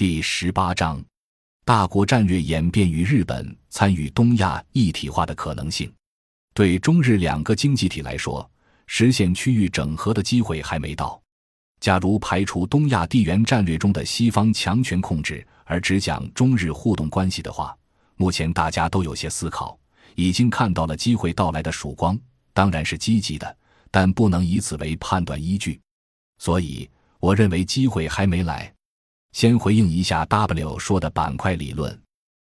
[0.00, 0.98] 第十八章：
[1.62, 5.92] 大国战略演变与日本参与东亚一体化的可能性。
[6.54, 8.50] 对中日两个经济体来说，
[8.86, 11.20] 实现区域整合的机会还没到。
[11.80, 17.76] 假如排除东亚地缘战略中的西方强权控制，而只讲中日互动关系的话，
[18.16, 19.78] 目前大家都有些思考，
[20.14, 22.18] 已经看到了机会到来的曙光，
[22.54, 23.54] 当然是积极的，
[23.90, 25.78] 但不能以此为判断依据。
[26.38, 26.88] 所以，
[27.18, 28.72] 我认为机会还没来。
[29.32, 31.96] 先回应一下 W 说的板块理论，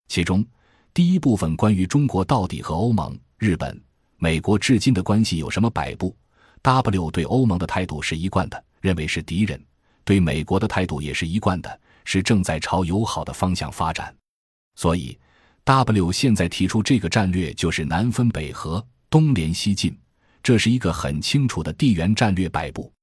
[0.08, 0.46] 其中
[0.94, 3.82] 第一部分关于中国到底和欧盟、日本、
[4.18, 6.16] 美国至今的关系有什么摆布
[6.62, 8.64] ？W 对欧盟的态度是一贯的。
[8.80, 9.62] 认为是敌人，
[10.06, 14.16] 对美国的态度也是一贯的，是正在朝友好的方向发展。
[14.76, 15.18] 所以
[15.64, 19.98] ，W 现在提出这个战略就是南分北合、东联西进，
[20.44, 22.94] 这是一个很清楚的地缘战略摆布。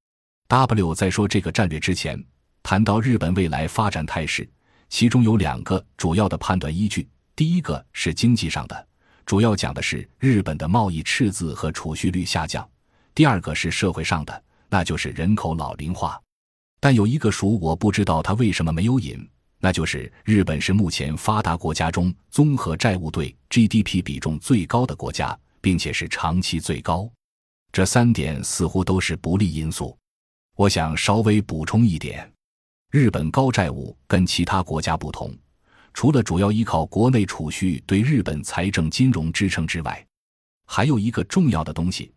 [0.47, 2.25] W 在说这个战略之前，
[2.65, 4.49] 谈到日本未来发展态势，
[4.89, 7.07] 其中有两个主要的判断依据：
[7.37, 8.89] 第一个是经济上的，
[9.27, 12.65] 主要讲的是日本的贸易赤字和储蓄率下降；
[13.15, 14.43] 第二个是社会上的。
[14.71, 16.19] 那就是人口老龄化，
[16.81, 19.28] 但有一个数我不知道他为什么没有引，
[19.61, 27.09] 那就是日本是目前发达国家中综合债务对 GDP 比重最高的国家，并且是长期最高。
[27.71, 29.97] 这三点似乎都是不利因素。
[30.56, 32.28] 我想稍微补充一点：
[32.95, 35.37] 日本高债务跟其他国家不同，
[35.95, 40.06] 除了主要依靠国内储蓄对日本财政金融支撑之外，
[40.64, 42.12] 还有一个重要的东西。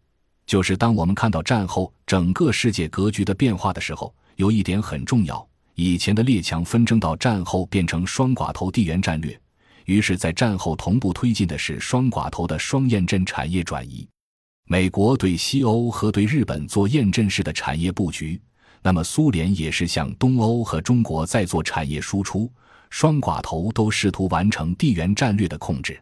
[0.45, 9.35] 就是当我们看到战后整个世界格局的变化的时候，有一点很重要：以前的列强纷争到战后变成双寡头地缘战略，
[9.85, 14.07] 于是，在战后同步推进的是双寡头的双验证产业转移。
[14.65, 18.39] 美国对西欧和对日本做验证式的产业布局，
[18.81, 22.51] 那么苏联也是向东欧和中国在做产业输出。
[22.89, 26.01] 双寡头都试图完成地缘战略的控制，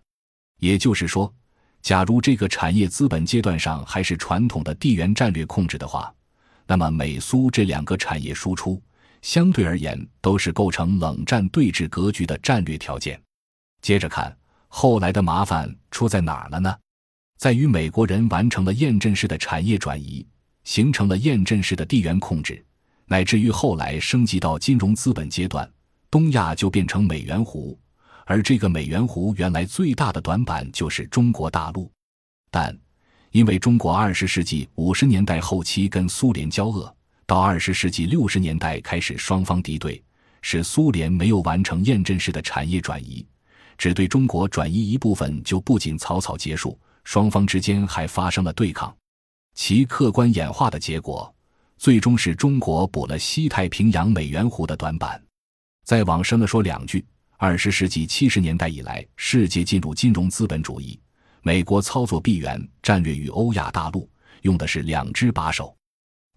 [0.60, 1.34] 也就是说。
[1.82, 6.12] 假如这个产业资本阶段上还是传统的地缘战略控制的话，
[6.66, 8.82] 那么美苏这两个产业输出
[9.22, 13.22] 相对而言都是构成冷战对峙格局的战略条件。
[13.84, 14.36] 接着看
[14.68, 16.76] 后来的麻烦出在哪儿了呢？
[17.38, 20.26] 在于美国人完成了验证式的产业转移，
[20.66, 22.62] 形成了验证式的地缘控制，
[23.06, 25.72] 乃至于后来升级到金融资本阶段，
[26.12, 27.80] 东亚就变成美元湖。
[28.26, 31.90] 而这个美元湖原来最大的短板就是中国大陆，
[32.50, 32.76] 但
[33.30, 36.94] 因为中国二十世纪五十年代后期跟苏联交恶，
[37.28, 40.04] 到二十世纪六十年代开始双方敌对，
[40.42, 43.24] 使苏联没有完成验证式的产业转移，
[43.78, 48.92] 只对中国转移一部分就不仅草草结束，双方之间还发生了对抗，
[49.56, 51.34] 其客观演化的结果，
[51.78, 55.20] 最终是中国补了西太平洋美元湖的短板。
[55.86, 57.04] 再往深了说两句。
[57.38, 61.00] 二十世纪七十年代以来，世界进入金融资本主义。
[61.42, 64.10] 美国操作闭源战略与欧亚大陆
[64.44, 65.76] 用的是两只把手，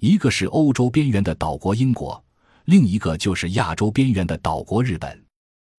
[0.01, 2.23] 一个是欧洲边缘的岛国英国，
[2.65, 5.25] 另一个就是亚洲边缘的岛国日本。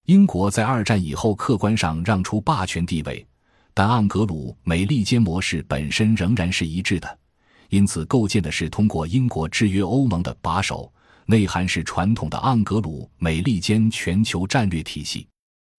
[0.05, 3.25] 英国在二战以后客观上让出霸权地位，
[3.73, 7.19] 但盎格鲁美利坚模式本身仍然是一致的，
[7.69, 10.91] 因此构建的是通过英国制约欧盟的把手。
[11.25, 15.27] 内涵是传统的盎格鲁美利坚全球战略体系，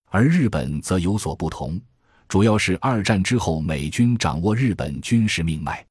[0.09, 1.81] 而日本则有所不同，
[2.29, 5.85] 主要是二战之后美军掌握日本军事命脉，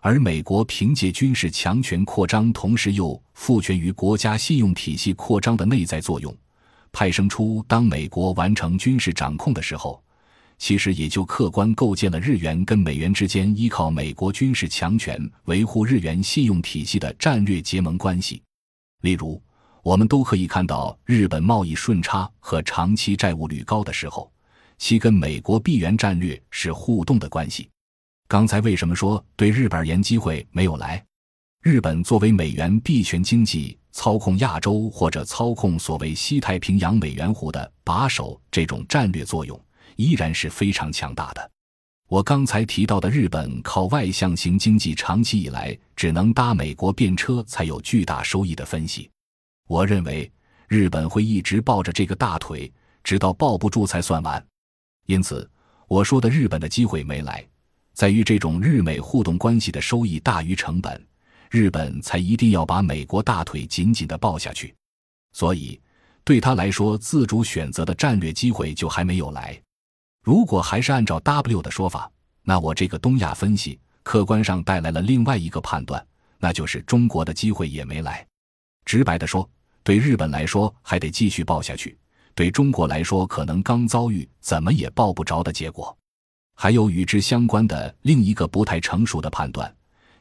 [0.00, 6.34] 而美国凭借军事强权扩张，同时又赋权于国家信用体系扩张的内在作用，
[6.90, 10.02] 派生出当美国完成军事掌控的时候，
[10.58, 18.42] 其实也就客观构建了日元跟美元之间依靠美国军事强权维护日元信用体系的战略结盟关系。
[19.02, 19.42] 例如，
[19.82, 24.32] 我们都可以看到，日本贸易顺差和长期债务率高的时候，
[24.78, 27.68] 其跟美国闭源战略是互动的关系。
[28.26, 31.04] 刚才为什么说对日本而言机会没有来？
[31.62, 39.58] 日本作为美元币权经济操控亚洲或者操控所谓西太平洋美元湖的把手，这种战略作用
[39.96, 41.50] 依然是非常强大的。
[42.06, 49.10] 我刚才提到的日本靠外向型经济长期以来只能搭美国便车才有巨大收益的分析，
[49.66, 50.30] 我认为
[50.68, 52.70] 日本会一直抱着这个大腿，
[53.02, 54.44] 直到抱不住才算完。
[55.06, 55.50] 因此，
[55.88, 57.44] 我说的日本的机会没来，
[57.94, 61.02] 在于这种日美互动关系的收益大于成本，
[61.50, 64.74] 日本才一定要把美国大腿紧紧的抱下去。
[65.32, 65.80] 所以，
[66.22, 69.60] 对他来说，自主选择的战略机会就还没有来。
[70.24, 72.10] 如果还是按照 W 的说法，
[72.42, 76.04] 那我这个东亚分析客观上带来了另外一个判断，
[76.38, 78.26] 那就是中国的机会也没来。
[78.86, 79.46] 直白的说，
[79.82, 81.98] 对日本来说还得继续抱下去，
[82.34, 85.94] 对中国来说可能刚遭遇怎么也抱不着的结果。
[86.54, 89.70] 还有与之相关的另一个不太成熟的判断，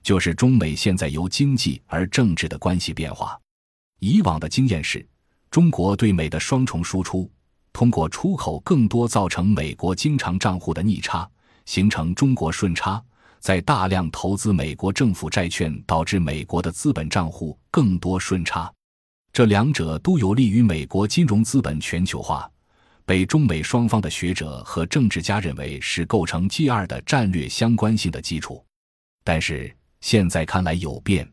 [0.01, 3.39] 就是中美现在由经济而政治的关系变化。
[3.99, 5.07] 以往的经验是，
[5.49, 7.31] 中国对美的双重输出，
[7.73, 11.29] 通过出口更多造成美国经常账户的逆差，
[11.65, 13.03] 形成中国顺差；
[13.39, 18.71] 在大量投资美国政府债券，导致美国的资本账户更多顺差。
[19.33, 22.49] 这两者都有利于美国金融资本全球化。
[23.05, 28.63] 被中美双方的学者和政治家认为是构成 G 二的战略相关性的基础，
[29.25, 31.29] 但是现在看来有变，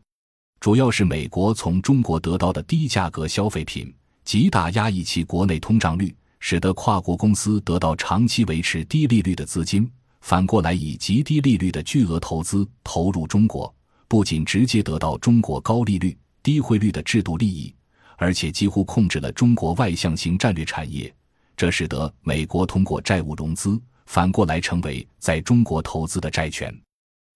[0.59, 3.93] 主要是美国从中国得到的低价格消费品，
[4.25, 9.89] 极大压抑其国内通胀率，使得跨国公司得到长期维持低利率的资金，
[10.19, 13.73] 反过来以极低利率的巨额投资投入中国，
[14.07, 17.73] 不仅直接得到中国高利率、低汇率的制度利益，
[18.17, 21.13] 而且几乎控制了中国外向型战略产业。
[21.55, 26.75] 这使得美国通过债务融资，反过来成为在中国投资的债权。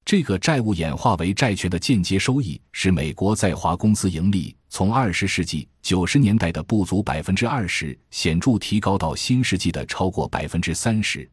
[0.06, 11.28] 这个债务演化为债权的间接收益，使美国在华公司盈利从二十世纪九十年代的不足百分之二十，显著提高到新世纪的超过百分之三十，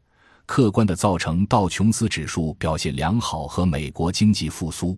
[0.47, 4.97] 客观的造成道琼斯指数表现良好和美国经济复苏。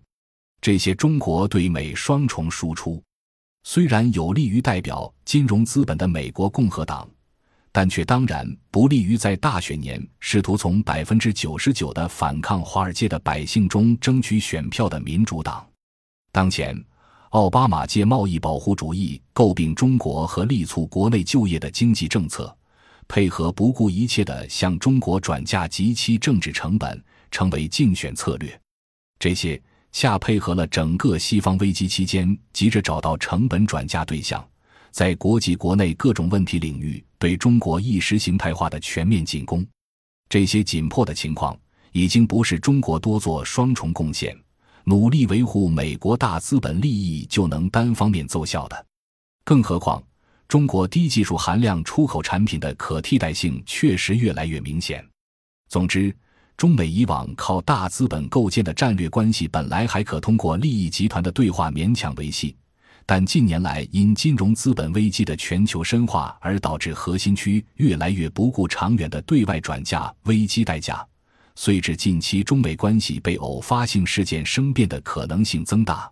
[0.62, 3.04] 这些中国对美双重输出，
[3.66, 7.06] 虽然有利于代表金融资本的美国共和党。
[7.78, 15.68] 但却当然不利于在大选年试图从百分之九十九的反抗华尔街的百姓中争取选票的民主党。
[16.32, 16.82] 当前，
[17.32, 22.58] 奥巴马借贸易保护主义诟病中国和力促国内就业的经济政策，
[23.10, 28.58] 配合不顾一切的向中国转嫁极其政治成本，成为竞选策略。
[29.20, 29.62] 这些
[29.92, 34.42] 恰配合了整个西方危机期间急着找到成本转嫁对象。
[34.96, 39.68] 在国际国内各种问题领域对中国意识形态化的全面进攻，
[40.30, 41.54] 这些紧迫的情况
[41.92, 44.34] 已经不是中国多做双重贡献、
[44.86, 48.86] 努力维护美国大资本利益就能单方面奏效的。
[49.44, 50.02] 更何况，
[50.48, 55.06] 中国低技术含量出口产品的可替代性确实越来越明显。
[55.68, 56.16] 总之，
[56.56, 62.56] 中美以往靠大资本构建的战略关系本来还可通过利益集团的对话勉强维系。
[63.08, 71.06] 但近年来，因金融资本危机的全球深化而导致核心区越来越不顾长远的对外转嫁危机代价，
[71.56, 76.12] 遂至近期中美关系被偶发性事件生变的可能性增大。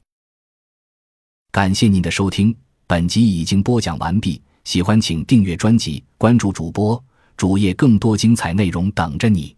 [1.52, 2.56] 感谢您的收听，
[2.86, 4.42] 本集已经播讲完毕。
[4.64, 7.04] 喜欢请订阅专辑，关注主播
[7.36, 9.56] 主页，更多精彩内容等着你。